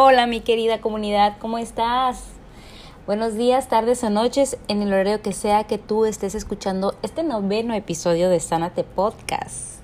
Hola 0.00 0.28
mi 0.28 0.38
querida 0.38 0.80
comunidad, 0.80 1.38
¿cómo 1.40 1.58
estás? 1.58 2.22
Buenos 3.04 3.34
días, 3.34 3.66
tardes 3.66 4.04
o 4.04 4.10
noches, 4.10 4.56
en 4.68 4.80
el 4.80 4.92
horario 4.92 5.22
que 5.22 5.32
sea 5.32 5.64
que 5.64 5.76
tú 5.76 6.04
estés 6.04 6.36
escuchando 6.36 6.94
este 7.02 7.24
noveno 7.24 7.74
episodio 7.74 8.30
de 8.30 8.38
Sánate 8.38 8.84
Podcast. 8.84 9.80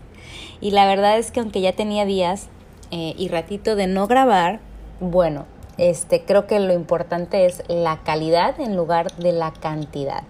Y 0.61 0.71
la 0.71 0.87
verdad 0.87 1.19
es 1.19 1.33
que 1.33 1.41
aunque 1.41 1.61
ya 1.61 1.73
tenía 1.73 2.05
días 2.05 2.47
eh, 2.93 3.15
y 3.19 3.27
ratito 3.27 3.75
de 3.75 3.89
no 3.89 4.07
grabar, 4.07 4.61
bueno, 5.01 5.47
este, 5.79 6.23
creo 6.25 6.47
que 6.47 6.61
lo 6.61 6.73
importante 6.73 7.47
es 7.47 7.65
la 7.67 8.05
calidad 8.05 8.61
en 8.61 8.77
lugar 8.77 9.11
de 9.17 9.33
la 9.33 9.53
cantidad. 9.53 10.23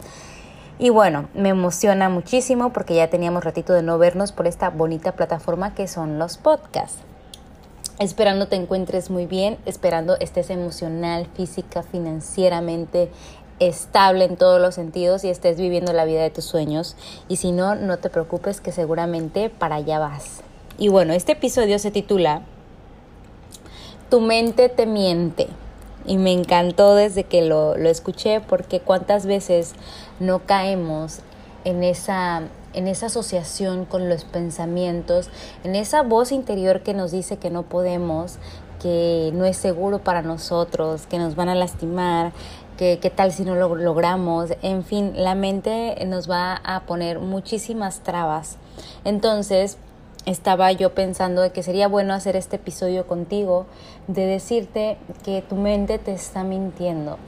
Y 0.78 0.88
bueno, 0.88 1.28
me 1.34 1.50
emociona 1.50 2.08
muchísimo 2.08 2.72
porque 2.72 2.94
ya 2.94 3.10
teníamos 3.10 3.44
ratito 3.44 3.74
de 3.74 3.82
no 3.82 3.98
vernos 3.98 4.32
por 4.32 4.46
esta 4.46 4.70
bonita 4.70 5.12
plataforma 5.12 5.74
que 5.74 5.88
son 5.88 6.18
los 6.18 6.38
podcasts. 6.38 7.02
Esperando 8.00 8.48
te 8.48 8.56
encuentres 8.56 9.08
muy 9.08 9.26
bien, 9.26 9.56
esperando 9.66 10.16
estés 10.18 10.50
emocional, 10.50 11.28
física, 11.34 11.84
financieramente 11.84 13.08
estable 13.60 14.24
en 14.24 14.36
todos 14.36 14.60
los 14.60 14.74
sentidos 14.74 15.22
y 15.22 15.28
estés 15.28 15.58
viviendo 15.58 15.92
la 15.92 16.04
vida 16.04 16.22
de 16.22 16.30
tus 16.30 16.44
sueños. 16.44 16.96
Y 17.28 17.36
si 17.36 17.52
no, 17.52 17.76
no 17.76 17.98
te 17.98 18.10
preocupes 18.10 18.60
que 18.60 18.72
seguramente 18.72 19.48
para 19.48 19.76
allá 19.76 20.00
vas. 20.00 20.40
Y 20.76 20.88
bueno, 20.88 21.12
este 21.12 21.32
episodio 21.32 21.78
se 21.78 21.92
titula 21.92 22.42
Tu 24.10 24.20
mente 24.20 24.68
te 24.68 24.86
miente. 24.86 25.46
Y 26.06 26.18
me 26.18 26.32
encantó 26.32 26.94
desde 26.96 27.24
que 27.24 27.42
lo, 27.42 27.78
lo 27.78 27.88
escuché 27.88 28.40
porque 28.40 28.80
cuántas 28.80 29.24
veces 29.24 29.72
no 30.20 30.40
caemos 30.40 31.20
en 31.64 31.82
esa 31.82 32.42
en 32.74 32.88
esa 32.88 33.06
asociación 33.06 33.84
con 33.84 34.08
los 34.08 34.24
pensamientos, 34.24 35.30
en 35.62 35.76
esa 35.76 36.02
voz 36.02 36.32
interior 36.32 36.82
que 36.82 36.94
nos 36.94 37.10
dice 37.10 37.36
que 37.36 37.50
no 37.50 37.62
podemos, 37.62 38.38
que 38.80 39.30
no 39.34 39.44
es 39.44 39.56
seguro 39.56 40.00
para 40.00 40.22
nosotros, 40.22 41.06
que 41.06 41.18
nos 41.18 41.36
van 41.36 41.48
a 41.48 41.54
lastimar, 41.54 42.32
que 42.76 42.98
qué 43.00 43.10
tal 43.10 43.32
si 43.32 43.44
no 43.44 43.54
lo 43.54 43.74
logramos, 43.76 44.50
en 44.62 44.84
fin, 44.84 45.12
la 45.16 45.34
mente 45.34 45.96
nos 46.06 46.28
va 46.28 46.60
a 46.64 46.80
poner 46.80 47.20
muchísimas 47.20 48.00
trabas. 48.00 48.56
Entonces, 49.04 49.78
estaba 50.26 50.72
yo 50.72 50.94
pensando 50.94 51.42
de 51.42 51.50
que 51.50 51.62
sería 51.62 51.88
bueno 51.88 52.14
hacer 52.14 52.36
este 52.36 52.56
episodio 52.56 53.06
contigo, 53.06 53.66
de 54.06 54.26
decirte 54.26 54.96
que 55.22 55.42
tu 55.42 55.56
mente 55.56 55.98
te 55.98 56.12
está 56.12 56.44
mintiendo. 56.44 57.18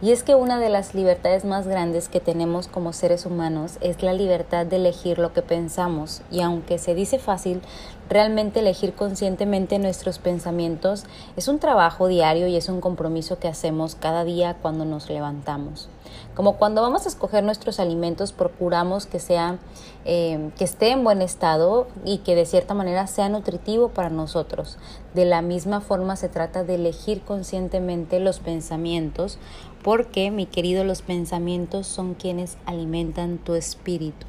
Y 0.00 0.12
es 0.12 0.22
que 0.22 0.34
una 0.34 0.58
de 0.58 0.70
las 0.70 0.94
libertades 0.94 1.44
más 1.44 1.66
grandes 1.66 2.08
que 2.08 2.20
tenemos 2.20 2.66
como 2.66 2.92
seres 2.92 3.26
humanos 3.26 3.78
es 3.80 4.02
la 4.02 4.12
libertad 4.12 4.64
de 4.64 4.76
elegir 4.76 5.18
lo 5.18 5.32
que 5.32 5.42
pensamos. 5.42 6.22
Y 6.30 6.40
aunque 6.40 6.78
se 6.78 6.94
dice 6.94 7.18
fácil, 7.18 7.60
realmente 8.08 8.60
elegir 8.60 8.94
conscientemente 8.94 9.78
nuestros 9.78 10.18
pensamientos 10.18 11.04
es 11.36 11.48
un 11.48 11.58
trabajo 11.58 12.08
diario 12.08 12.46
y 12.46 12.56
es 12.56 12.68
un 12.68 12.80
compromiso 12.80 13.38
que 13.38 13.48
hacemos 13.48 13.94
cada 13.94 14.24
día 14.24 14.56
cuando 14.62 14.84
nos 14.84 15.10
levantamos. 15.10 15.90
Como 16.36 16.58
cuando 16.58 16.82
vamos 16.82 17.06
a 17.06 17.08
escoger 17.08 17.42
nuestros 17.42 17.80
alimentos, 17.80 18.32
procuramos 18.32 19.06
que 19.06 19.20
sea, 19.20 19.58
eh, 20.04 20.50
que 20.58 20.64
esté 20.64 20.90
en 20.90 21.02
buen 21.02 21.22
estado 21.22 21.86
y 22.04 22.18
que 22.18 22.34
de 22.34 22.44
cierta 22.44 22.74
manera 22.74 23.06
sea 23.06 23.30
nutritivo 23.30 23.88
para 23.88 24.10
nosotros. 24.10 24.76
De 25.14 25.24
la 25.24 25.40
misma 25.40 25.80
forma 25.80 26.14
se 26.14 26.28
trata 26.28 26.62
de 26.62 26.74
elegir 26.74 27.22
conscientemente 27.22 28.20
los 28.20 28.40
pensamientos, 28.40 29.38
porque, 29.82 30.30
mi 30.30 30.44
querido, 30.44 30.84
los 30.84 31.00
pensamientos 31.00 31.86
son 31.86 32.12
quienes 32.12 32.58
alimentan 32.66 33.38
tu 33.38 33.54
espíritu. 33.54 34.26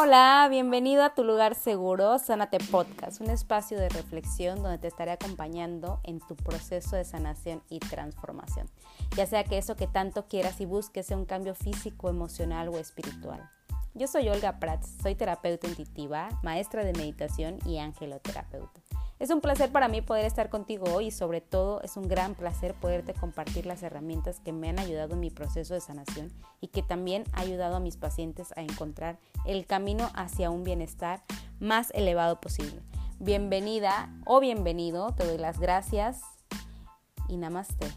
Hola, 0.00 0.46
bienvenido 0.48 1.02
a 1.02 1.12
tu 1.12 1.24
lugar 1.24 1.56
seguro, 1.56 2.20
Sánate 2.20 2.58
Podcast, 2.70 3.20
un 3.20 3.30
espacio 3.30 3.80
de 3.80 3.88
reflexión 3.88 4.62
donde 4.62 4.78
te 4.78 4.86
estaré 4.86 5.10
acompañando 5.10 5.98
en 6.04 6.20
tu 6.20 6.36
proceso 6.36 6.94
de 6.94 7.04
sanación 7.04 7.64
y 7.68 7.80
transformación, 7.80 8.68
ya 9.16 9.26
sea 9.26 9.42
que 9.42 9.58
eso 9.58 9.74
que 9.74 9.88
tanto 9.88 10.28
quieras 10.28 10.60
y 10.60 10.66
busques 10.66 11.04
sea 11.04 11.16
un 11.16 11.24
cambio 11.24 11.56
físico, 11.56 12.08
emocional 12.08 12.68
o 12.68 12.78
espiritual. 12.78 13.50
Yo 13.94 14.06
soy 14.06 14.28
Olga 14.28 14.60
Prats, 14.60 14.88
soy 15.02 15.16
terapeuta 15.16 15.66
intuitiva, 15.66 16.28
maestra 16.44 16.84
de 16.84 16.92
meditación 16.92 17.58
y 17.66 17.78
angeloterapeuta. 17.78 18.80
Es 19.18 19.30
un 19.30 19.40
placer 19.40 19.72
para 19.72 19.88
mí 19.88 20.00
poder 20.00 20.24
estar 20.24 20.48
contigo 20.48 20.94
hoy 20.94 21.06
y 21.06 21.10
sobre 21.10 21.40
todo 21.40 21.82
es 21.82 21.96
un 21.96 22.06
gran 22.06 22.36
placer 22.36 22.74
poderte 22.74 23.14
compartir 23.14 23.66
las 23.66 23.82
herramientas 23.82 24.38
que 24.38 24.52
me 24.52 24.68
han 24.68 24.78
ayudado 24.78 25.14
en 25.14 25.20
mi 25.20 25.30
proceso 25.30 25.74
de 25.74 25.80
sanación 25.80 26.32
y 26.60 26.68
que 26.68 26.84
también 26.84 27.24
ha 27.32 27.40
ayudado 27.40 27.74
a 27.74 27.80
mis 27.80 27.96
pacientes 27.96 28.52
a 28.56 28.62
encontrar 28.62 29.18
el 29.44 29.66
camino 29.66 30.08
hacia 30.14 30.50
un 30.50 30.62
bienestar 30.62 31.24
más 31.58 31.90
elevado 31.94 32.40
posible. 32.40 32.80
Bienvenida 33.18 34.08
o 34.24 34.38
bienvenido, 34.38 35.12
te 35.16 35.26
doy 35.26 35.36
las 35.36 35.58
gracias 35.58 36.20
y 37.28 37.38
namaste. 37.38 37.88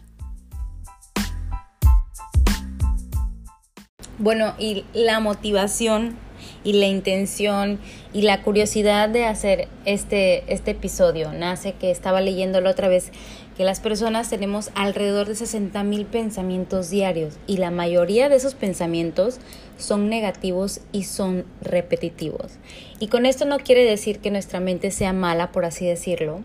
Bueno, 4.18 4.54
y 4.58 4.84
la 4.92 5.20
motivación 5.20 6.16
y 6.64 6.74
la 6.74 6.86
intención 6.86 7.78
y 8.12 8.22
la 8.22 8.42
curiosidad 8.42 9.08
de 9.08 9.24
hacer 9.24 9.68
este, 9.84 10.44
este 10.52 10.72
episodio 10.72 11.32
nace 11.32 11.72
que 11.72 11.90
estaba 11.90 12.20
leyéndolo 12.20 12.70
otra 12.70 12.88
vez 12.88 13.10
que 13.56 13.64
las 13.64 13.80
personas 13.80 14.30
tenemos 14.30 14.70
alrededor 14.74 15.28
de 15.28 15.34
60 15.34 15.82
mil 15.84 16.06
pensamientos 16.06 16.90
diarios 16.90 17.34
y 17.46 17.58
la 17.58 17.70
mayoría 17.70 18.28
de 18.28 18.36
esos 18.36 18.54
pensamientos 18.54 19.38
son 19.76 20.08
negativos 20.08 20.80
y 20.92 21.04
son 21.04 21.44
repetitivos. 21.60 22.52
Y 22.98 23.08
con 23.08 23.26
esto 23.26 23.44
no 23.44 23.58
quiere 23.58 23.84
decir 23.84 24.20
que 24.20 24.30
nuestra 24.30 24.60
mente 24.60 24.90
sea 24.90 25.12
mala, 25.12 25.52
por 25.52 25.64
así 25.64 25.86
decirlo, 25.86 26.40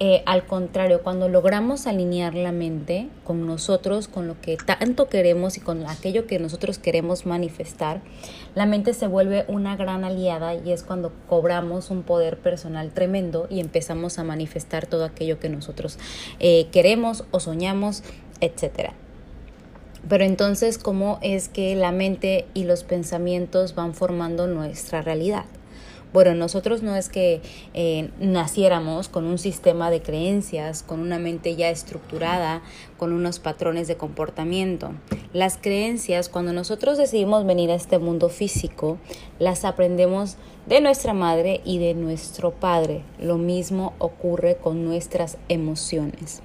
eh, 0.00 0.22
al 0.26 0.46
contrario, 0.46 1.02
cuando 1.02 1.28
logramos 1.28 1.88
alinear 1.88 2.34
la 2.34 2.52
mente 2.52 3.08
con 3.24 3.46
nosotros, 3.46 4.06
con 4.06 4.28
lo 4.28 4.40
que 4.40 4.56
tanto 4.56 5.08
queremos 5.08 5.56
y 5.56 5.60
con 5.60 5.84
aquello 5.86 6.26
que 6.28 6.38
nosotros 6.38 6.78
queremos 6.78 7.26
manifestar, 7.26 8.00
la 8.54 8.64
mente 8.64 8.94
se 8.94 9.08
vuelve 9.08 9.44
una 9.48 9.76
gran 9.76 10.04
aliada 10.04 10.54
y 10.54 10.70
es 10.70 10.84
cuando 10.84 11.12
cobramos 11.28 11.90
un 11.90 12.04
poder 12.04 12.38
personal 12.38 12.92
tremendo 12.92 13.48
y 13.50 13.58
empezamos 13.58 14.20
a 14.20 14.24
manifestar 14.24 14.86
todo 14.86 15.04
aquello 15.04 15.40
que 15.40 15.48
nosotros 15.48 15.98
eh, 16.38 16.68
queremos 16.70 17.24
o 17.32 17.40
soñamos, 17.40 18.04
etc. 18.40 18.92
Pero 20.08 20.22
entonces, 20.22 20.78
¿cómo 20.78 21.18
es 21.22 21.48
que 21.48 21.74
la 21.74 21.90
mente 21.90 22.46
y 22.54 22.64
los 22.64 22.84
pensamientos 22.84 23.74
van 23.74 23.94
formando 23.94 24.46
nuestra 24.46 25.02
realidad? 25.02 25.44
Bueno, 26.12 26.34
nosotros 26.34 26.82
no 26.82 26.96
es 26.96 27.10
que 27.10 27.42
eh, 27.74 28.10
naciéramos 28.18 29.08
con 29.08 29.26
un 29.26 29.36
sistema 29.36 29.90
de 29.90 30.00
creencias, 30.00 30.82
con 30.82 31.00
una 31.00 31.18
mente 31.18 31.54
ya 31.54 31.68
estructurada, 31.68 32.62
con 32.96 33.12
unos 33.12 33.38
patrones 33.38 33.88
de 33.88 33.96
comportamiento. 33.96 34.92
Las 35.34 35.58
creencias, 35.58 36.30
cuando 36.30 36.54
nosotros 36.54 36.96
decidimos 36.96 37.44
venir 37.44 37.70
a 37.70 37.74
este 37.74 37.98
mundo 37.98 38.30
físico, 38.30 38.96
las 39.38 39.66
aprendemos 39.66 40.36
de 40.66 40.80
nuestra 40.80 41.12
madre 41.12 41.60
y 41.64 41.78
de 41.78 41.92
nuestro 41.92 42.52
padre. 42.52 43.02
Lo 43.20 43.36
mismo 43.36 43.92
ocurre 43.98 44.56
con 44.56 44.84
nuestras 44.84 45.36
emociones. 45.48 46.42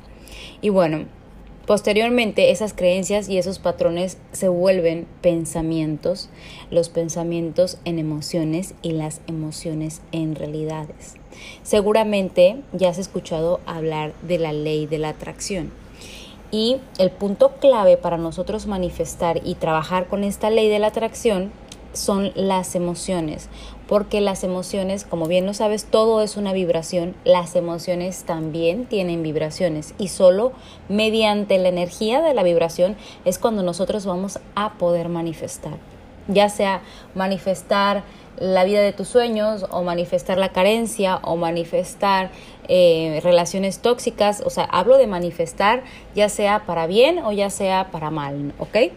Y 0.62 0.70
bueno, 0.70 1.06
Posteriormente, 1.66 2.52
esas 2.52 2.74
creencias 2.74 3.30
y 3.30 3.38
esos 3.38 3.58
patrones 3.58 4.18
se 4.34 4.50
vuelven 4.50 5.08
pensamientos, 5.22 6.30
los 6.70 6.90
pensamientos 6.90 7.78
en 7.86 8.00
emociones 8.00 8.74
y 8.82 8.92
las 8.92 9.22
emociones 9.28 10.02
en 10.12 10.36
realidades. 10.36 11.16
Seguramente 11.64 12.62
ya 12.74 12.90
has 12.90 12.98
escuchado 12.98 13.62
hablar 13.66 14.14
de 14.24 14.40
la 14.40 14.52
ley 14.52 14.88
de 14.88 14.98
la 14.98 15.10
atracción. 15.10 15.72
Y 16.52 16.78
el 17.00 17.12
punto 17.12 17.54
clave 17.62 17.96
para 17.96 18.18
nosotros 18.18 18.68
manifestar 18.68 19.40
y 19.44 19.56
trabajar 19.56 20.08
con 20.08 20.26
esta 20.26 20.50
ley 20.50 20.68
de 20.68 20.80
la 20.80 20.88
atracción 20.88 21.52
son 21.94 22.32
las 22.36 22.76
emociones, 22.76 23.50
porque 23.94 24.22
las 24.22 24.44
emociones, 24.44 25.04
como 25.04 25.28
bien 25.28 25.46
lo 25.46 25.54
sabes, 25.54 25.86
todo 25.86 26.24
es 26.24 26.36
una 26.36 26.52
vibración, 26.52 27.14
las 27.26 27.56
emociones 27.56 28.24
también 28.24 28.88
tienen 28.88 29.22
vibraciones 29.22 29.94
y 30.00 30.08
solo 30.08 30.52
mediante 30.90 31.60
la 31.60 31.70
energía 31.70 32.20
de 32.24 32.34
la 32.34 32.42
vibración 32.42 32.96
es 33.24 33.38
cuando 33.38 33.62
nosotros 33.62 34.08
vamos 34.08 34.40
a 34.56 34.80
poder 34.80 35.10
manifestar, 35.10 35.78
ya 36.28 36.50
sea 36.50 36.82
manifestar 37.14 38.04
la 38.40 38.64
vida 38.64 38.82
de 38.82 38.94
tus 38.94 39.10
sueños 39.10 39.64
o 39.70 39.84
manifestar 39.84 40.40
la 40.40 40.50
carencia 40.50 41.18
o 41.18 41.36
manifestar 41.36 42.32
eh, 42.70 43.20
relaciones 43.22 43.78
tóxicas, 43.78 44.42
o 44.44 44.50
sea, 44.50 44.64
hablo 44.64 44.98
de 44.98 45.06
manifestar 45.06 45.84
ya 46.16 46.30
sea 46.30 46.66
para 46.66 46.88
bien 46.88 47.20
o 47.20 47.32
ya 47.32 47.52
sea 47.52 47.92
para 47.92 48.10
mal, 48.10 48.54
¿ok? 48.58 48.92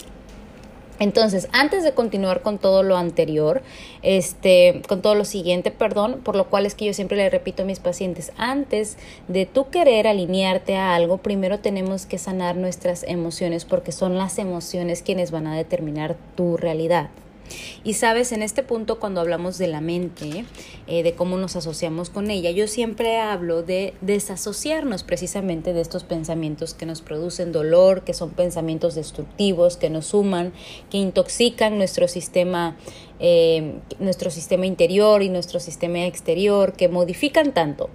Entonces, 0.99 1.49
antes 1.53 1.85
de 1.85 1.93
continuar 1.93 2.43
con 2.43 2.59
todo 2.59 2.83
lo 2.83 2.97
anterior, 2.97 3.63
este, 4.03 4.83
con 4.89 5.03
todo 5.03 5.15
lo 5.15 5.25
siguiente, 5.25 5.71
perdón, 5.71 6.21
por 6.23 6.37
lo 6.37 6.49
cual 6.49 6.67
es 6.67 6.75
que 6.75 6.87
yo 6.87 6.95
siempre 6.95 7.17
le 7.17 7.29
repito 7.29 7.63
a 7.63 7.67
mis 7.67 7.81
pacientes, 7.81 8.33
antes 8.37 8.97
de 9.29 9.47
tú 9.47 9.69
querer 9.71 10.07
alinearte 10.07 10.77
a 10.77 10.95
algo, 10.95 11.19
primero 11.19 11.61
tenemos 11.61 12.07
que 12.07 12.19
sanar 12.19 12.57
nuestras 12.57 13.03
emociones 13.03 13.65
porque 13.65 13.93
son 13.93 14.17
las 14.17 14.39
emociones 14.39 15.03
quienes 15.03 15.31
van 15.31 15.47
a 15.47 15.57
determinar 15.57 16.17
tu 16.35 16.57
realidad. 16.57 17.11
Y 17.85 17.95
sabes, 17.95 18.33
en 18.33 18.43
este 18.43 18.63
punto 18.63 18.99
cuando 18.99 19.21
hablamos 19.21 19.59
de 19.59 19.69
la 19.69 19.81
mente, 19.81 20.45
eh, 20.87 21.03
de 21.03 21.15
cómo 21.15 21.37
nos 21.37 21.57
asociamos 21.57 22.11
con 22.11 22.31
ella, 22.31 22.51
yo 22.51 22.67
siempre 22.69 23.19
hablo 23.19 23.63
de 23.63 23.95
desasociarnos 24.01 25.03
precisamente 25.03 25.73
de 25.73 25.81
estos 25.81 26.05
pensamientos 26.05 26.75
que 26.75 26.87
nos 26.87 27.03
producen 27.03 27.53
dolor, 27.53 28.03
que 28.05 28.15
son 28.15 28.31
pensamientos 28.31 28.95
destructivos, 28.95 29.77
que 29.77 29.91
nos 29.91 30.07
suman, 30.07 30.53
que 30.91 30.99
intoxican 30.99 31.79
nuestro 31.79 32.09
sistema, 32.09 32.77
eh, 33.21 33.75
nuestro 33.99 34.31
sistema 34.31 34.67
interior 34.67 35.23
y 35.23 35.29
nuestro 35.29 35.61
sistema 35.61 36.07
exterior, 36.07 36.73
que 36.73 36.89
modifican 36.89 37.53
tanto. 37.53 37.91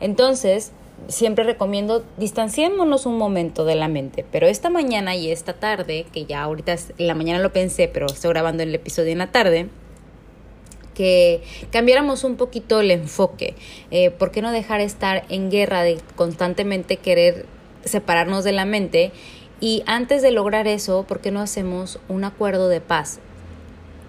Entonces, 0.00 0.72
siempre 1.08 1.44
recomiendo 1.44 2.04
distanciémonos 2.16 3.06
un 3.06 3.18
momento 3.18 3.64
de 3.64 3.74
la 3.74 3.88
mente, 3.88 4.24
pero 4.30 4.46
esta 4.46 4.70
mañana 4.70 5.14
y 5.16 5.30
esta 5.30 5.54
tarde, 5.54 6.06
que 6.12 6.24
ya 6.24 6.42
ahorita 6.42 6.76
en 6.98 7.06
la 7.06 7.14
mañana 7.14 7.40
lo 7.40 7.52
pensé, 7.52 7.88
pero 7.88 8.06
estoy 8.06 8.30
grabando 8.30 8.62
el 8.62 8.74
episodio 8.74 9.12
en 9.12 9.18
la 9.18 9.30
tarde, 9.30 9.68
que 10.94 11.42
cambiáramos 11.70 12.24
un 12.24 12.36
poquito 12.36 12.80
el 12.80 12.90
enfoque. 12.90 13.54
Eh, 13.90 14.10
¿Por 14.10 14.30
qué 14.30 14.42
no 14.42 14.52
dejar 14.52 14.80
estar 14.80 15.24
en 15.28 15.50
guerra 15.50 15.82
de 15.82 15.98
constantemente 16.16 16.96
querer 16.96 17.46
separarnos 17.84 18.44
de 18.44 18.52
la 18.52 18.64
mente? 18.64 19.12
Y 19.60 19.82
antes 19.86 20.22
de 20.22 20.30
lograr 20.30 20.66
eso, 20.66 21.04
¿por 21.04 21.20
qué 21.20 21.30
no 21.30 21.40
hacemos 21.40 21.98
un 22.08 22.24
acuerdo 22.24 22.68
de 22.68 22.80
paz? 22.80 23.18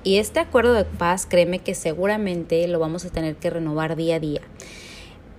Y 0.04 0.18
este 0.18 0.40
acuerdo 0.40 0.74
de 0.74 0.86
paz, 0.86 1.26
créeme 1.26 1.60
que 1.60 1.74
seguramente 1.74 2.68
lo 2.68 2.80
vamos 2.80 3.06
a 3.06 3.10
tener 3.10 3.36
que 3.36 3.50
renovar 3.50 3.96
día 3.96 4.16
a 4.16 4.20
día. 4.20 4.42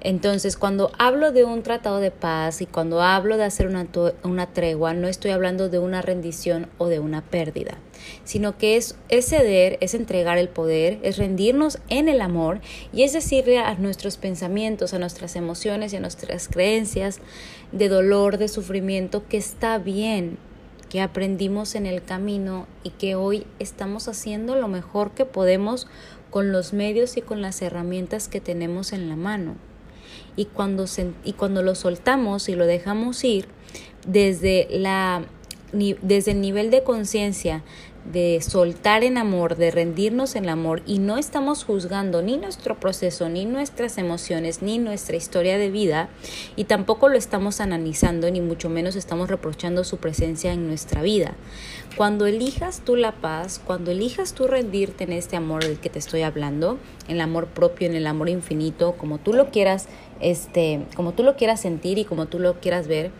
Entonces, 0.02 0.56
cuando 0.56 0.92
hablo 0.98 1.32
de 1.32 1.44
un 1.44 1.62
tratado 1.62 2.00
de 2.00 2.10
paz 2.10 2.60
y 2.60 2.66
cuando 2.66 3.02
hablo 3.02 3.38
de 3.38 3.44
hacer 3.44 3.66
una, 3.66 3.88
una, 4.22 4.46
tregua, 4.46 4.92
no 4.92 5.08
estoy 5.08 5.30
hablando 5.30 5.68
de 5.68 5.78
una 5.78 6.02
rendición 6.02 6.68
o 6.78 6.86
de 6.86 7.00
una 7.00 7.22
pérdida, 7.22 7.78
sino 8.22 8.58
que 8.58 8.76
es, 8.76 8.96
es 9.08 9.26
ceder, 9.26 9.78
es 9.80 9.94
entregar 9.94 10.36
el 10.38 10.48
poder, 10.48 10.98
es 11.02 11.16
rendirnos 11.16 11.78
en 11.88 12.08
el 12.08 12.20
amor 12.20 12.60
y 12.92 13.02
es 13.02 13.14
decirle 13.14 13.58
a 13.58 13.74
nuestros 13.74 14.18
pensamientos, 14.18 14.92
a 14.92 14.98
nuestras 14.98 15.34
emociones 15.34 15.92
y 15.92 15.96
a 15.96 16.00
nuestras 16.00 16.48
creencias 16.48 17.18
de 17.72 17.88
dolor, 17.88 18.36
de 18.36 18.48
sufrimiento, 18.48 19.26
que 19.26 19.38
está 19.38 19.78
bien, 19.78 20.38
que 20.90 21.00
aprendimos 21.00 21.74
en 21.74 21.86
el 21.86 22.04
camino 22.04 22.66
y 22.84 22.90
que 22.90 23.16
hoy 23.16 23.46
estamos 23.58 24.08
haciendo 24.08 24.56
lo 24.56 24.68
mejor 24.68 25.12
que 25.12 25.24
podemos 25.24 25.88
con 26.30 26.52
los 26.52 26.74
medios 26.74 27.16
y 27.16 27.22
con 27.22 27.40
las 27.40 27.60
herramientas 27.62 28.28
que 28.28 28.40
tenemos 28.40 28.92
en 28.92 29.08
la 29.08 29.16
mano 29.16 29.56
y 30.36 30.46
cuando, 30.46 30.84
y 31.24 31.32
cuando 31.32 31.62
lo 31.62 31.74
soltamos 31.74 32.48
y 32.48 32.54
lo 32.54 32.66
dejamos 32.66 33.24
ir, 33.24 33.48
desde, 34.06 34.68
la, 34.70 35.24
desde 35.72 36.32
el 36.32 36.40
nivel 36.40 36.70
de 36.70 36.82
conciencia 36.82 37.62
de 38.12 38.40
soltar 38.40 39.04
en 39.04 39.18
amor, 39.18 39.56
de 39.56 39.70
rendirnos 39.70 40.36
en 40.36 40.48
amor 40.48 40.82
y 40.86 40.98
no 40.98 41.18
estamos 41.18 41.64
juzgando 41.64 42.22
ni 42.22 42.36
nuestro 42.36 42.78
proceso, 42.78 43.28
ni 43.28 43.44
nuestras 43.44 43.98
emociones, 43.98 44.62
ni 44.62 44.78
nuestra 44.78 45.16
historia 45.16 45.58
de 45.58 45.70
vida 45.70 46.08
y 46.54 46.64
tampoco 46.64 47.08
lo 47.08 47.16
estamos 47.16 47.60
analizando, 47.60 48.30
ni 48.30 48.40
mucho 48.40 48.68
menos 48.68 48.96
estamos 48.96 49.28
reprochando 49.28 49.84
su 49.84 49.96
presencia 49.98 50.52
en 50.52 50.68
nuestra 50.68 51.02
vida. 51.02 51.34
Cuando 51.96 52.26
elijas 52.26 52.82
tú 52.84 52.94
la 52.94 53.12
paz, 53.12 53.60
cuando 53.64 53.90
elijas 53.90 54.34
tú 54.34 54.46
rendirte 54.46 55.04
en 55.04 55.12
este 55.12 55.36
amor 55.36 55.64
del 55.64 55.78
que 55.78 55.90
te 55.90 55.98
estoy 55.98 56.22
hablando, 56.22 56.78
en 57.08 57.16
el 57.16 57.20
amor 57.20 57.46
propio, 57.46 57.88
en 57.88 57.96
el 57.96 58.06
amor 58.06 58.28
infinito, 58.28 58.92
como 58.96 59.18
tú 59.18 59.32
lo 59.32 59.50
quieras, 59.50 59.88
este, 60.20 60.86
como 60.94 61.12
tú 61.12 61.22
lo 61.22 61.36
quieras 61.36 61.60
sentir 61.60 61.98
y 61.98 62.04
como 62.04 62.26
tú 62.26 62.38
lo 62.38 62.60
quieras 62.60 62.86
ver, 62.86 63.10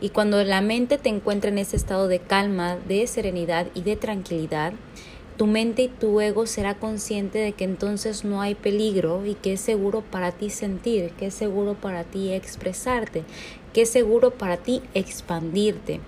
y 0.00 0.10
cuando 0.10 0.42
la 0.44 0.60
mente 0.60 0.98
te 0.98 1.08
encuentra 1.08 1.50
en 1.50 1.58
ese 1.58 1.76
estado 1.76 2.08
de 2.08 2.18
calma, 2.18 2.76
de 2.88 3.06
serenidad 3.06 3.66
y 3.74 3.82
de 3.82 3.96
tranquilidad, 3.96 4.72
tu 5.36 5.46
mente 5.46 5.82
y 5.82 5.88
tu 5.88 6.20
ego 6.20 6.46
será 6.46 6.74
consciente 6.74 7.38
de 7.38 7.52
que 7.52 7.64
entonces 7.64 8.24
no 8.24 8.40
hay 8.40 8.54
peligro 8.54 9.24
y 9.26 9.34
que 9.34 9.54
es 9.54 9.60
seguro 9.60 10.02
para 10.02 10.32
ti 10.32 10.50
sentir, 10.50 11.10
que 11.12 11.26
es 11.26 11.34
seguro 11.34 11.74
para 11.74 12.04
ti 12.04 12.32
expresarte, 12.32 13.24
que 13.72 13.82
es 13.82 13.90
seguro 13.90 14.30
para 14.30 14.56
ti 14.56 14.82
expandirte. 14.94 16.00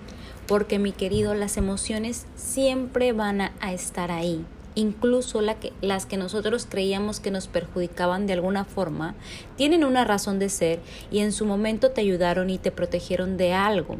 Porque 0.47 0.79
mi 0.79 0.91
querido, 0.91 1.35
las 1.35 1.57
emociones 1.57 2.25
siempre 2.35 3.13
van 3.13 3.41
a 3.41 3.73
estar 3.73 4.11
ahí 4.11 4.43
incluso 4.79 5.41
la 5.41 5.55
que, 5.55 5.73
las 5.81 6.05
que 6.05 6.17
nosotros 6.17 6.67
creíamos 6.69 7.19
que 7.19 7.31
nos 7.31 7.47
perjudicaban 7.47 8.27
de 8.27 8.33
alguna 8.33 8.65
forma, 8.65 9.15
tienen 9.55 9.83
una 9.83 10.05
razón 10.05 10.39
de 10.39 10.49
ser 10.49 10.79
y 11.11 11.19
en 11.19 11.31
su 11.31 11.45
momento 11.45 11.91
te 11.91 12.01
ayudaron 12.01 12.49
y 12.49 12.57
te 12.57 12.71
protegieron 12.71 13.37
de 13.37 13.53
algo 13.53 13.97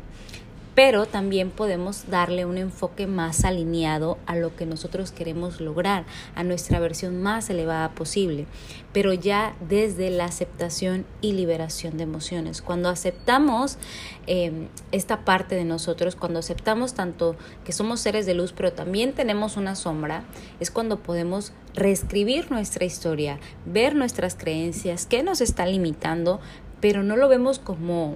pero 0.76 1.06
también 1.06 1.50
podemos 1.50 2.10
darle 2.10 2.46
un 2.46 2.58
enfoque 2.58 3.08
más 3.08 3.44
alineado 3.44 4.18
a 4.26 4.36
lo 4.36 4.56
que 4.56 4.66
nosotros 4.66 5.12
queremos 5.12 5.60
lograr, 5.60 6.06
a 6.36 6.44
nuestra 6.44 6.80
versión 6.80 7.22
más 7.22 7.50
elevada 7.50 7.90
posible, 7.90 8.46
pero 8.94 9.14
ya 9.14 9.56
desde 9.68 10.10
la 10.10 10.26
aceptación 10.26 11.06
y 11.22 11.34
liberación 11.34 11.98
de 11.98 12.04
emociones. 12.04 12.62
Cuando 12.62 12.90
aceptamos 12.90 13.78
em, 14.28 14.68
esta 14.92 15.26
parte 15.26 15.56
de 15.56 15.66
nosotros, 15.66 16.16
cuando 16.16 16.40
aceptamos 16.40 16.94
tanto 16.94 17.36
que 17.66 17.72
somos 17.72 18.00
seres 18.00 18.26
de 18.26 18.34
luz, 18.34 18.54
pero 18.56 18.72
también 18.74 19.14
tenemos 19.14 19.58
una 19.58 19.76
sombra, 19.76 20.24
es 20.60 20.72
cuando 20.72 21.00
podemos 21.00 21.52
reescribir 21.74 22.52
nuestra 22.52 22.86
historia, 22.86 23.40
ver 23.66 23.96
nuestras 23.96 24.36
creencias, 24.36 25.06
qué 25.06 25.24
nos 25.24 25.42
está 25.42 25.66
limitando, 25.66 26.40
pero 26.80 27.04
no 27.04 27.18
lo 27.18 27.28
vemos 27.28 27.60
como 27.60 28.16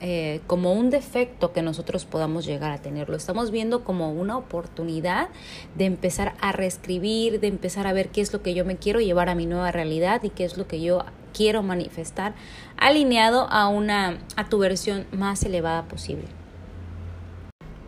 eh, 0.00 0.40
como 0.46 0.72
un 0.72 0.90
defecto 0.90 1.52
que 1.52 1.62
nosotros 1.62 2.04
podamos 2.04 2.44
llegar 2.44 2.72
a 2.72 2.78
tener. 2.78 3.08
Lo 3.08 3.16
estamos 3.16 3.50
viendo 3.50 3.84
como 3.84 4.12
una 4.12 4.36
oportunidad 4.36 5.28
de 5.76 5.86
empezar 5.86 6.34
a 6.40 6.52
reescribir, 6.52 7.40
de 7.40 7.46
empezar 7.46 7.86
a 7.86 7.92
ver 7.92 8.10
qué 8.10 8.20
es 8.20 8.32
lo 8.32 8.42
que 8.42 8.54
yo 8.54 8.64
me 8.64 8.76
quiero 8.76 9.00
llevar 9.00 9.28
a 9.28 9.34
mi 9.34 9.46
nueva 9.46 9.72
realidad 9.72 10.22
y 10.22 10.30
qué 10.30 10.44
es 10.44 10.56
lo 10.58 10.66
que 10.66 10.80
yo 10.80 11.04
quiero 11.32 11.62
manifestar 11.62 12.34
alineado 12.76 13.48
a 13.50 13.68
una 13.68 14.18
a 14.36 14.48
tu 14.48 14.58
versión 14.58 15.06
más 15.12 15.42
elevada 15.44 15.84
posible. 15.84 16.26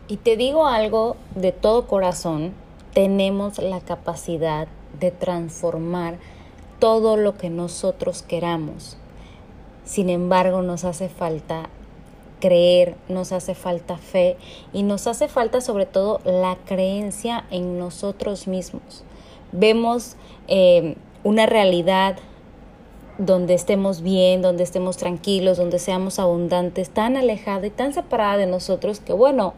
Y 0.09 0.19
te 0.19 0.37
digo 0.37 0.67
algo 0.67 1.17
de 1.35 1.53
todo 1.53 1.87
corazón, 1.87 2.53
tenemos 2.95 3.59
la 3.59 3.81
capacidad 3.81 4.69
de 5.01 5.11
transformar 5.11 6.19
todo 6.79 7.17
lo 7.17 7.37
que 7.37 7.51
nosotros 7.51 8.23
queramos. 8.23 8.97
Sin 9.85 10.09
embargo, 10.11 10.63
nos 10.63 10.85
hace 10.85 11.09
falta 11.09 11.69
creer, 12.41 12.97
nos 13.09 13.33
hace 13.33 13.55
falta 13.55 13.97
fe 13.99 14.37
y 14.73 14.83
nos 14.83 15.07
hace 15.07 15.29
falta 15.29 15.61
sobre 15.61 15.87
todo 15.87 16.21
la 16.25 16.57
creencia 16.67 17.45
en 17.51 17.79
nosotros 17.79 18.47
mismos. 18.47 19.05
Vemos 19.53 20.17
eh, 20.49 20.97
una 21.25 21.47
realidad 21.47 22.17
donde 23.19 23.55
estemos 23.55 24.03
bien, 24.03 24.43
donde 24.43 24.63
estemos 24.63 24.99
tranquilos, 24.99 25.57
donde 25.57 25.79
seamos 25.79 26.19
abundantes, 26.19 26.91
tan 26.91 27.17
alejada 27.17 27.67
y 27.67 27.71
tan 27.71 27.95
separada 27.95 28.37
de 28.37 28.47
nosotros 28.47 29.01
que 29.01 29.13
bueno, 29.13 29.55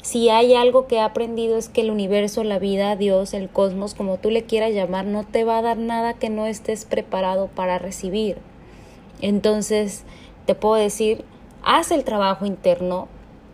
si 0.00 0.30
hay 0.30 0.54
algo 0.54 0.86
que 0.86 0.96
he 0.96 1.00
aprendido 1.00 1.58
es 1.58 1.68
que 1.68 1.82
el 1.82 1.90
universo, 1.90 2.42
la 2.42 2.58
vida, 2.58 2.96
Dios, 2.96 3.34
el 3.34 3.50
cosmos, 3.50 3.94
como 3.94 4.16
tú 4.16 4.30
le 4.30 4.44
quieras 4.44 4.72
llamar, 4.72 5.04
no 5.04 5.24
te 5.24 5.44
va 5.44 5.58
a 5.58 5.62
dar 5.62 5.76
nada 5.76 6.14
que 6.14 6.30
no 6.30 6.46
estés 6.46 6.84
preparado 6.86 7.48
para 7.48 7.78
recibir. 7.78 8.38
Entonces, 9.20 10.04
te 10.46 10.54
puedo 10.54 10.74
decir, 10.74 11.24
haz 11.62 11.90
el 11.90 12.04
trabajo 12.04 12.46
interno, 12.46 13.08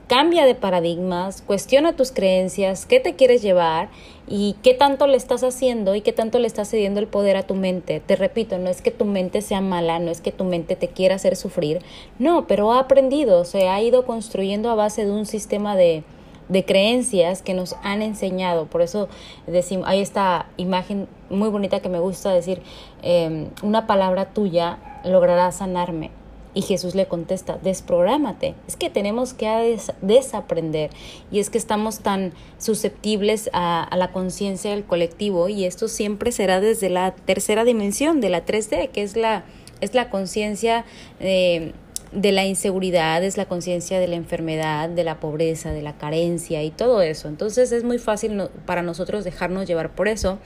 cambia 0.08 0.46
de 0.46 0.54
paradigmas, 0.54 1.42
cuestiona 1.42 1.94
tus 1.94 2.12
creencias, 2.12 2.86
qué 2.86 2.98
te 2.98 3.14
quieres 3.14 3.42
llevar 3.42 3.90
y 4.26 4.56
qué 4.62 4.72
tanto 4.72 5.06
le 5.06 5.16
estás 5.16 5.44
haciendo 5.44 5.94
y 5.94 6.00
qué 6.00 6.12
tanto 6.12 6.38
le 6.38 6.46
estás 6.46 6.70
cediendo 6.70 6.98
el 6.98 7.06
poder 7.06 7.36
a 7.36 7.46
tu 7.46 7.54
mente. 7.54 8.00
Te 8.00 8.16
repito, 8.16 8.58
no 8.58 8.70
es 8.70 8.80
que 8.80 8.90
tu 8.90 9.04
mente 9.04 9.42
sea 9.42 9.60
mala, 9.60 9.98
no 9.98 10.10
es 10.10 10.20
que 10.20 10.32
tu 10.32 10.44
mente 10.44 10.76
te 10.76 10.88
quiera 10.88 11.16
hacer 11.16 11.36
sufrir, 11.36 11.80
no, 12.18 12.46
pero 12.46 12.72
ha 12.72 12.80
aprendido, 12.80 13.44
se 13.44 13.68
ha 13.68 13.80
ido 13.82 14.06
construyendo 14.06 14.70
a 14.70 14.74
base 14.74 15.04
de 15.04 15.10
un 15.10 15.26
sistema 15.26 15.76
de, 15.76 16.04
de 16.48 16.64
creencias 16.64 17.42
que 17.42 17.52
nos 17.52 17.76
han 17.82 18.00
enseñado. 18.00 18.66
Por 18.66 18.80
eso 18.80 19.08
decimos, 19.46 19.86
hay 19.86 20.00
esta 20.00 20.46
imagen 20.56 21.06
muy 21.28 21.50
bonita 21.50 21.80
que 21.80 21.90
me 21.90 22.00
gusta 22.00 22.32
decir, 22.32 22.62
em, 23.02 23.50
una 23.62 23.86
palabra 23.86 24.32
tuya 24.32 24.78
logrará 25.04 25.52
sanarme. 25.52 26.10
Y 26.54 26.62
Jesús 26.62 26.94
le 26.94 27.06
contesta, 27.06 27.58
desprográmate. 27.62 28.54
Es 28.66 28.76
que 28.76 28.90
tenemos 28.90 29.34
que 29.34 29.78
desaprender. 30.00 30.90
Y 31.30 31.40
es 31.40 31.50
que 31.50 31.58
estamos 31.58 32.00
tan 32.00 32.32
susceptibles 32.58 33.50
a, 33.52 33.88
la 33.96 34.12
conciencia 34.12 34.70
del 34.70 34.84
colectivo 34.84 35.48
y 35.48 35.64
esto 35.64 35.88
siempre 35.88 36.32
será 36.32 36.60
desde 36.60 36.88
la 36.88 37.12
tercera 37.12 37.64
dimensión, 37.64 38.20
de 38.20 38.30
la 38.30 38.44
3D, 38.44 38.90
que 38.90 39.02
es 39.02 39.16
la, 39.16 39.44
es 39.80 39.94
la 39.94 40.08
conciencia 40.10 40.84
de, 41.18 41.74
de 42.12 42.32
la 42.32 42.46
inseguridad, 42.46 43.22
es 43.22 43.36
la 43.36 43.46
conciencia 43.46 44.00
de 44.00 44.08
la 44.08 44.16
enfermedad, 44.16 44.88
de 44.88 45.04
la 45.04 45.20
pobreza, 45.20 45.72
de 45.72 45.82
la 45.82 45.98
carencia 45.98 46.62
y 46.62 46.70
todo 46.70 47.02
eso. 47.02 47.28
Entonces 47.28 47.72
es 47.72 47.84
muy 47.84 47.98
fácil 47.98 48.48
para 48.66 48.82
nosotros 48.82 49.24
dejarnos 49.24 49.66
llevar 49.66 49.94
por 49.94 50.08
eso, 50.08 50.38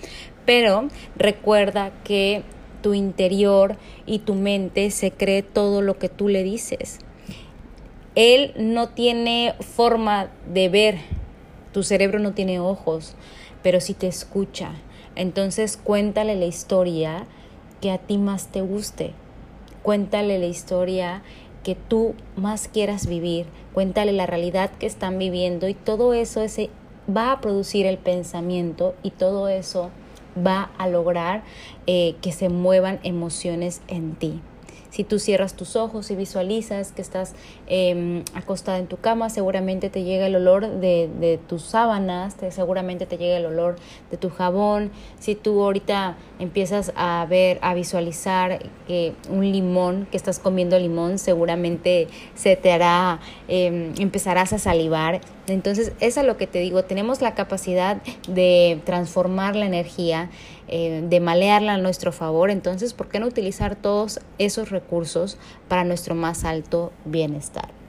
pero 0.45 0.89
recuerda 1.17 1.93
que 2.05 2.43
tu 2.83 2.95
interior 2.95 3.77
y 4.05 4.19
tu 4.19 4.35
mente 4.35 4.91
se 4.91 5.11
cree 5.11 5.43
todo 5.43 5.81
lo 5.81 5.99
que 5.99 6.09
tú 6.09 6.29
le 6.29 6.43
dices. 6.43 6.99
Él 8.15 8.53
no 8.57 8.91
tiene 8.91 9.55
forma 9.61 10.31
de 10.53 10.69
ver, 10.69 10.99
tu 11.73 11.83
cerebro 11.83 12.19
no 12.19 12.33
tiene 12.33 12.61
ojos, 12.61 13.15
pero 13.63 13.81
sí 13.81 13.95
te 13.95 14.09
escucha. 14.09 14.73
Entonces 15.17 15.79
cuéntale 15.79 16.37
la 16.37 16.45
historia 16.45 17.27
que 17.81 17.91
a 17.91 17.99
ti 17.99 18.19
más 18.19 18.49
te 18.49 18.61
guste. 18.61 19.13
Cuéntale 19.83 20.39
la 20.39 20.47
historia 20.47 21.23
que 21.65 21.75
tú 21.75 22.15
más 22.37 22.69
quieras 22.69 23.07
vivir. 23.07 23.47
Cuéntale 23.73 24.13
la 24.13 24.27
realidad 24.27 24.71
que 24.79 24.87
están 24.87 25.19
viviendo 25.19 25.69
y 25.69 25.75
todo 25.75 26.13
eso 26.13 26.45
va 27.09 27.33
a 27.33 27.41
producir 27.41 27.87
el 27.87 27.99
pensamiento 27.99 28.95
y 29.03 29.11
todo 29.11 29.49
eso 29.49 29.91
va 30.37 30.71
a 30.79 30.89
lograr 30.89 31.43
eh, 31.87 32.17
que 32.21 32.33
se 32.33 32.49
muevan 32.49 33.01
emociones 33.03 33.83
en 33.89 34.15
ti. 34.15 34.41
Si 34.93 35.05
tú 35.05 35.19
cierras 35.19 35.55
tus 35.55 35.75
ojos 35.75 36.11
y 36.11 36.17
visualizas 36.17 36.93
que 36.93 37.01
estás 37.01 37.35
em, 37.67 38.25
acostada 38.35 38.77
en 38.77 38.89
tu 38.89 38.99
cama, 38.99 39.31
seguramente 39.31 39.89
te 39.89 40.05
llega 40.05 40.27
el 40.27 40.37
olor 40.37 40.69
de, 40.69 41.41
tus 41.49 41.63
sábanas, 41.63 42.37
seguramente 42.51 43.07
te 43.07 43.17
llega 43.17 43.39
el 43.39 43.47
olor 43.47 43.77
de 44.11 44.19
tu 44.19 44.29
jabón. 44.29 44.91
Si 45.19 45.35
tú 45.35 45.63
ahorita 45.63 46.19
empiezas 46.39 46.93
a 46.95 47.27
ver, 47.27 47.59
a 47.63 47.73
visualizar 47.73 48.59
que 48.87 49.15
un 49.31 49.51
limón, 49.51 50.07
que 50.11 50.19
estás 50.19 50.39
comiendo 50.39 50.79
limón, 50.79 51.17
seguramente 51.17 52.09
se 52.35 52.57
te 52.57 52.71
hará, 52.71 53.19
em, 53.49 53.95
empezarás 53.99 54.53
a 54.53 54.59
salivar. 54.59 55.23
Entonces, 55.49 55.93
es 56.01 56.17
lo 56.23 56.37
que 56.37 56.47
te 56.47 56.61
digo, 56.61 56.85
tenemos 56.85 57.21
la 57.21 57.35
capacidad 57.35 58.01
de 58.29 58.81
transformar 58.85 59.57
la 59.57 59.67
energía 59.67 60.31
eh, 60.69 61.05
de 61.09 61.21
malearla 61.21 61.75
a 61.75 61.79
nuestro 61.79 62.13
favor, 62.13 62.51
entonces, 62.51 62.95
¿por 62.95 63.09
qué 63.09 63.19
no 63.19 63.27
utilizar 63.27 63.75
todos 63.75 64.21
esos 64.39 64.71
recursos 64.71 65.39
para 65.69 65.85
nuestro 65.85 66.15
más 66.15 66.45
alto 66.45 66.93
bienestar? 67.05 67.82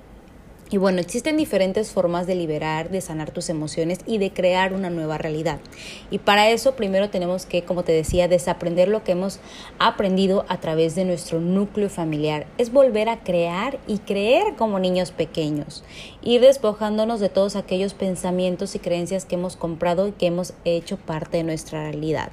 Y 0.73 0.77
bueno, 0.77 1.01
existen 1.01 1.37
diferentes 1.37 1.91
formas 1.91 2.25
de 2.25 2.33
liberar, 2.33 2.89
de 2.89 2.99
sanar 2.99 3.29
tus 3.29 3.49
emociones 3.49 3.99
y 4.07 4.17
de 4.17 4.33
crear 4.33 4.73
una 4.73 4.89
nueva 4.89 5.19
realidad. 5.19 5.59
Y 6.09 6.17
para 6.17 6.49
eso 6.49 6.75
primero 6.75 7.11
tenemos 7.11 7.45
que, 7.45 7.61
como 7.61 7.83
te 7.83 7.91
decía, 7.91 8.27
desaprender 8.27 8.87
lo 8.87 9.03
que 9.03 9.11
hemos 9.11 9.39
aprendido 9.77 10.45
a 10.49 10.59
través 10.59 10.95
de 10.95 11.05
nuestro 11.05 11.39
núcleo 11.39 11.91
familiar. 11.91 12.47
Es 12.57 12.71
volver 12.71 13.07
a 13.07 13.19
crear 13.19 13.77
y 13.85 13.99
creer 13.99 14.55
como 14.57 14.79
niños 14.79 15.11
pequeños. 15.11 15.83
Ir 16.23 16.41
despojándonos 16.41 17.19
de 17.19 17.29
todos 17.29 17.55
aquellos 17.55 17.93
pensamientos 17.93 18.73
y 18.73 18.79
creencias 18.79 19.25
que 19.25 19.35
hemos 19.35 19.55
comprado 19.55 20.07
y 20.07 20.13
que 20.13 20.25
hemos 20.25 20.55
hecho 20.65 20.97
parte 20.97 21.37
de 21.37 21.43
nuestra 21.43 21.83
realidad. 21.83 22.31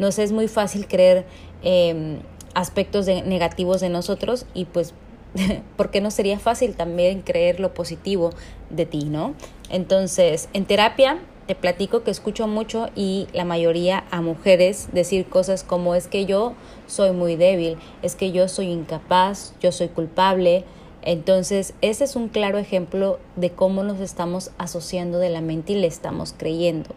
Nos 0.00 0.18
es 0.18 0.32
muy 0.32 0.48
fácil 0.48 0.88
creer 0.88 1.26
em, 1.62 2.18
aspectos 2.54 3.06
negativos 3.06 3.80
de 3.80 3.88
nosotros 3.88 4.46
y 4.52 4.64
pues 4.64 4.94
porque 5.76 6.00
no 6.00 6.10
sería 6.10 6.38
fácil 6.38 6.74
también 6.74 7.22
creer 7.22 7.60
lo 7.60 7.74
positivo 7.74 8.30
de 8.70 8.86
ti, 8.86 9.04
¿no? 9.04 9.34
Entonces, 9.70 10.48
en 10.52 10.64
terapia 10.64 11.18
te 11.46 11.54
platico 11.54 12.02
que 12.02 12.10
escucho 12.10 12.46
mucho 12.46 12.90
y 12.94 13.26
la 13.32 13.46
mayoría 13.46 14.04
a 14.10 14.20
mujeres 14.20 14.88
decir 14.92 15.26
cosas 15.26 15.64
como 15.64 15.94
es 15.94 16.06
que 16.06 16.26
yo 16.26 16.52
soy 16.86 17.12
muy 17.12 17.36
débil, 17.36 17.78
es 18.02 18.16
que 18.16 18.32
yo 18.32 18.48
soy 18.48 18.66
incapaz, 18.66 19.54
yo 19.60 19.72
soy 19.72 19.88
culpable. 19.88 20.64
Entonces, 21.00 21.72
ese 21.80 22.04
es 22.04 22.16
un 22.16 22.28
claro 22.28 22.58
ejemplo 22.58 23.18
de 23.36 23.50
cómo 23.50 23.82
nos 23.82 24.00
estamos 24.00 24.50
asociando 24.58 25.18
de 25.18 25.30
la 25.30 25.40
mente 25.40 25.72
y 25.72 25.76
le 25.76 25.86
estamos 25.86 26.34
creyendo. 26.36 26.90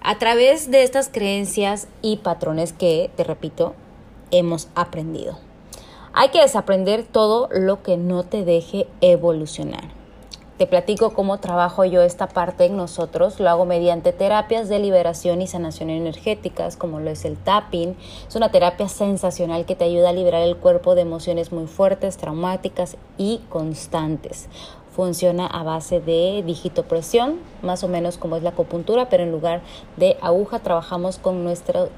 A 0.00 0.18
través 0.18 0.70
de 0.72 0.82
estas 0.82 1.08
creencias 1.08 1.86
y 2.02 2.16
patrones 2.16 2.72
que, 2.72 3.10
te 3.16 3.22
repito, 3.22 3.74
hemos 4.32 4.68
aprendido. 4.74 5.45
Hay 6.18 6.30
que 6.30 6.40
desaprender 6.40 7.04
todo 7.04 7.50
lo 7.52 7.82
que 7.82 7.98
no 7.98 8.22
te 8.22 8.42
deje 8.42 8.86
evolucionar. 9.02 9.84
Te 10.56 10.66
platico 10.66 11.12
cómo 11.12 11.40
trabajo 11.40 11.84
yo 11.84 12.00
esta 12.00 12.26
parte 12.26 12.64
en 12.64 12.78
nosotros. 12.78 13.38
Lo 13.38 13.50
hago 13.50 13.66
mediante 13.66 14.14
terapias 14.14 14.70
de 14.70 14.78
liberación 14.78 15.42
y 15.42 15.46
sanación 15.46 15.90
energéticas, 15.90 16.78
como 16.78 17.00
lo 17.00 17.10
es 17.10 17.26
el 17.26 17.36
tapping. 17.36 17.98
Es 18.26 18.34
una 18.34 18.50
terapia 18.50 18.88
sensacional 18.88 19.66
que 19.66 19.74
te 19.74 19.84
ayuda 19.84 20.08
a 20.08 20.14
liberar 20.14 20.40
el 20.40 20.56
cuerpo 20.56 20.94
de 20.94 21.02
emociones 21.02 21.52
muy 21.52 21.66
fuertes, 21.66 22.16
traumáticas 22.16 22.96
y 23.18 23.42
constantes 23.50 24.48
funciona 24.96 25.46
a 25.46 25.62
base 25.62 26.00
de 26.00 26.42
digitopresión, 26.44 27.38
más 27.60 27.84
o 27.84 27.88
menos 27.88 28.16
como 28.16 28.36
es 28.36 28.42
la 28.42 28.50
acupuntura, 28.50 29.10
pero 29.10 29.24
en 29.24 29.30
lugar 29.30 29.60
de 29.98 30.16
aguja 30.22 30.60
trabajamos 30.60 31.18
con, 31.18 31.46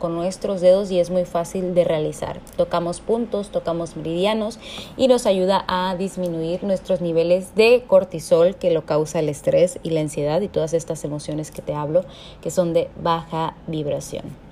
con 0.00 0.14
nuestros 0.17 0.61
dedos 0.61 0.90
y 0.90 0.99
es 0.99 1.09
muy 1.09 1.25
fácil 1.25 1.76
de 1.76 1.85
realizar. 1.85 2.40
Tocamos 2.57 3.00
puntos, 3.00 3.50
tocamos 3.50 3.97
meridianos 3.97 4.59
y 4.97 5.07
nos 5.07 5.26
ayuda 5.26 5.64
a 5.69 5.95
disminuir 5.97 6.64
nuestros 6.64 7.00
niveles 7.00 7.55
de 7.55 7.85
cortisol 7.87 8.57
que 8.57 8.73
lo 8.73 8.85
causa 8.85 9.21
el 9.21 9.28
estrés 9.28 9.78
y 9.85 9.90
la 9.90 10.00
ansiedad 10.00 10.40
y 10.40 10.49
todas 10.49 10.75
estas 10.75 11.05
emociones 11.05 11.52
que 11.52 11.62
te 11.62 11.75
hablo 11.75 12.05
que 12.43 12.50
son 12.50 12.75
de 12.75 12.90
baja 13.00 13.55
vibración. 13.69 14.48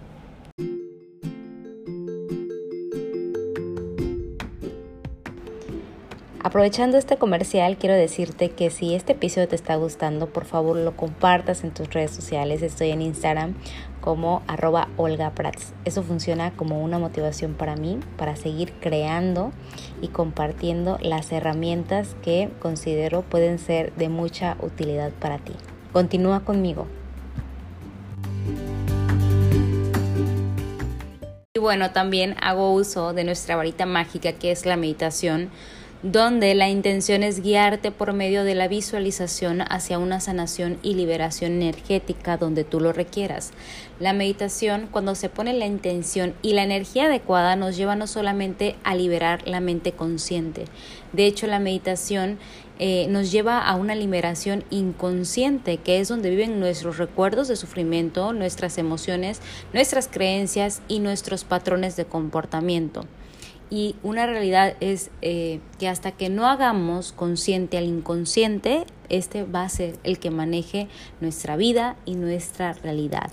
Aprovechando 6.47 6.97
este 6.97 7.17
comercial, 7.17 7.77
quiero 7.77 7.97
decirte 7.97 8.51
que 8.51 8.71
si 8.71 8.95
este 8.95 9.15
episodio 9.15 9.49
te 9.49 9.57
está 9.57 9.75
gustando, 9.75 10.29
por 10.29 10.45
favor 10.45 10.77
lo 10.77 10.97
compartas 10.97 11.65
en 11.65 11.73
tus 11.73 11.93
redes 11.93 12.13
sociales. 12.13 12.63
Estoy 12.63 12.91
en 12.91 13.03
Instagram 13.03 13.57
como 14.01 14.45
arroba 14.47 14.87
Olga 14.97 15.33
Prats. 15.33 15.75
Eso 15.85 16.05
funciona 16.05 16.53
como 16.53 16.81
una 16.85 17.01
motivación 17.01 17.55
para 17.55 17.75
mí, 17.75 17.99
para 18.17 18.37
seguir 18.37 18.73
creando 18.75 19.51
y 20.01 20.07
compartiendo 20.07 20.99
las 21.03 21.33
herramientas 21.33 22.15
que 22.23 22.49
considero 22.61 23.23
pueden 23.23 23.59
ser 23.59 23.93
de 23.97 24.09
mucha 24.09 24.57
utilidad 24.61 25.11
para 25.19 25.39
ti. 25.39 25.55
Continúa 25.93 26.45
conmigo. 26.45 26.87
Y 31.55 31.59
bueno, 31.59 31.91
también 31.91 32.37
hago 32.41 32.73
uso 32.73 33.15
de 33.15 33.25
nuestra 33.25 33.57
varita 33.57 33.85
mágica 33.85 34.35
que 34.35 34.53
es 34.53 34.65
la 34.65 34.77
meditación 34.77 35.51
donde 36.13 36.55
la 36.55 36.69
intención 36.69 37.25
es 37.25 37.43
guiarte 37.43 37.91
por 37.91 38.13
medio 38.13 38.45
de 38.45 38.55
la 38.55 38.69
visualización 38.69 39.63
hacia 39.69 39.99
una 39.99 40.21
sanación 40.21 40.79
y 40.85 40.95
liberación 40.95 41.61
energética 41.61 42.37
donde 42.37 42.63
tú 42.63 42.79
lo 42.79 42.93
requieras. 42.93 43.51
La 43.99 44.13
meditación, 44.13 44.87
cuando 44.89 45.17
se 45.17 45.29
pone 45.29 45.53
la 45.53 45.67
intención 45.67 46.35
y 46.43 46.53
la 46.53 46.63
energía 46.63 47.07
adecuada, 47.07 47.57
nos 47.57 47.77
lleva 47.77 47.97
no 47.97 48.07
solamente 48.07 48.77
a 48.85 48.95
liberar 48.95 49.49
la 49.49 49.59
mente 49.59 49.91
consciente. 49.91 50.67
De 51.13 51.27
hecho, 51.27 51.49
la 51.49 51.59
meditación 51.59 52.39
eh, 52.79 53.09
nos 53.09 53.33
lleva 53.33 53.59
a 53.59 53.75
una 53.75 53.97
liberación 53.97 54.63
inconsciente, 54.71 55.79
que 55.79 55.99
es 55.99 56.07
donde 56.07 56.31
viven 56.31 56.61
nuestros 56.61 56.99
recuerdos 56.99 57.49
de 57.49 57.57
sufrimiento, 57.57 58.33
nuestras 58.33 58.79
emociones, 58.79 59.41
nuestras 59.73 60.07
creencias 60.07 60.83
y 60.87 61.01
nuestros 61.01 61.43
patrones 61.43 61.97
de 61.97 62.05
comportamiento. 62.05 63.07
Y 63.69 63.97
una 64.05 64.27
realidad 64.27 64.77
es 64.81 65.11
eh, 65.23 65.61
que 65.79 65.89
hasta 65.89 66.13
que 66.13 66.29
no 66.29 66.47
hagamos 66.47 67.13
consciente 67.13 67.79
al 67.79 67.85
inconsciente, 67.85 68.87
este 69.09 69.43
va 69.43 69.65
a 69.65 69.69
ser 69.69 69.99
el 70.05 70.19
que 70.21 70.31
maneje 70.31 70.89
nuestra 71.21 71.57
vida 71.57 71.97
y 72.05 72.15
nuestra 72.15 72.75
realidad. 72.75 73.31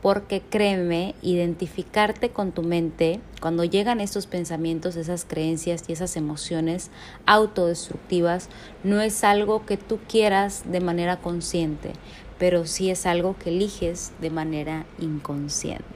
Porque 0.00 0.42
créeme, 0.42 1.14
identificarte 1.22 2.30
con 2.30 2.52
tu 2.52 2.62
mente, 2.62 3.20
cuando 3.40 3.64
llegan 3.64 4.00
estos 4.00 4.26
pensamientos, 4.26 4.96
esas 4.96 5.24
creencias 5.24 5.84
y 5.88 5.92
esas 5.92 6.16
emociones 6.16 6.90
autodestructivas, 7.26 8.48
no 8.84 9.00
es 9.00 9.24
algo 9.24 9.64
que 9.64 9.76
tú 9.76 9.98
quieras 10.08 10.64
de 10.70 10.80
manera 10.80 11.18
consciente, 11.18 11.92
pero 12.38 12.66
sí 12.66 12.90
es 12.90 13.06
algo 13.06 13.36
que 13.38 13.50
eliges 13.50 14.12
de 14.20 14.30
manera 14.30 14.84
inconsciente. 14.98 15.93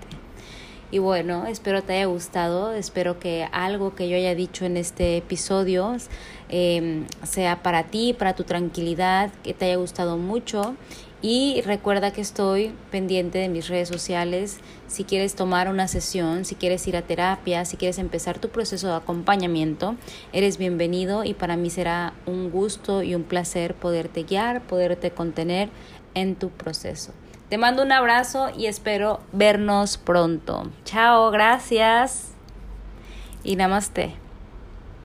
Y 0.91 0.99
bueno, 0.99 1.47
espero 1.47 1.83
te 1.83 1.93
haya 1.93 2.07
gustado, 2.07 2.73
espero 2.73 3.21
que 3.21 3.47
algo 3.53 3.95
que 3.95 4.09
yo 4.09 4.17
haya 4.17 4.35
dicho 4.35 4.65
en 4.65 4.79
este 4.79 5.19
episodio 5.19 5.95
em, 6.49 7.05
sea 7.25 7.63
para 7.63 7.85
ti, 7.85 8.15
para 8.15 8.35
tu 8.35 8.45
tranquilidad, 8.45 9.31
que 9.43 9.53
te 9.53 9.67
haya 9.67 9.77
gustado 9.77 10.17
mucho. 10.17 10.77
Y 11.21 11.61
recuerda 11.63 12.13
que 12.13 12.23
estoy 12.23 12.73
pendiente 12.91 13.39
de 13.39 13.51
mis 13.51 13.69
redes 13.69 13.89
sociales. 13.89 14.61
Si 14.87 15.05
quieres 15.05 15.35
tomar 15.35 15.69
una 15.69 15.89
sesión, 15.89 16.47
si 16.47 16.55
quieres 16.55 16.87
ir 16.87 16.97
a 16.97 17.03
terapia, 17.03 17.67
si 17.67 17.77
quieres 17.77 17.99
empezar 17.99 18.39
tu 18.39 18.49
proceso 18.49 18.87
de 18.87 18.95
acompañamiento, 18.95 19.97
eres 20.33 20.57
bienvenido 20.57 21.25
y 21.25 21.35
para 21.35 21.57
mí 21.57 21.69
será 21.69 22.15
un 22.25 22.51
gusto 22.51 23.03
y 23.03 23.15
un 23.15 23.25
placer 23.25 23.75
poderte 23.75 24.23
guiar, 24.23 24.63
poderte 24.63 25.11
contener 25.11 25.69
en 26.15 26.37
tu 26.37 26.49
proceso. 26.49 27.13
Te 27.49 27.57
mando 27.57 27.83
un 27.83 27.93
abrazo 27.93 28.51
y 28.57 28.67
espero 28.67 29.21
vernos 29.33 29.97
pronto. 29.97 30.71
Chao, 30.85 31.31
gracias 31.31 32.33
y 33.43 33.57
namaste. 33.57 34.15